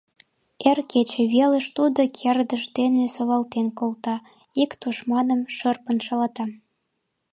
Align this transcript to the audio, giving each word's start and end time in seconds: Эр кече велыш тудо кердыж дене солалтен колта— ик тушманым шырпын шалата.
Эр 0.69 0.79
кече 0.91 1.21
велыш 1.33 1.65
тудо 1.77 2.01
кердыж 2.17 2.63
дене 2.77 3.03
солалтен 3.15 3.67
колта— 3.79 4.15
ик 4.63 4.71
тушманым 4.81 5.41
шырпын 5.55 5.97
шалата. 6.05 6.45